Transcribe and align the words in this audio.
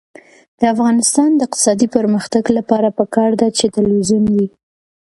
د 0.59 0.61
افغانستان 0.73 1.29
د 1.35 1.39
اقتصادي 1.47 1.87
پرمختګ 1.95 2.43
لپاره 2.57 2.87
پکار 2.99 3.31
ده 3.39 3.47
چې 3.57 3.65
تلویزیون 3.75 4.25
وي. 4.33 4.47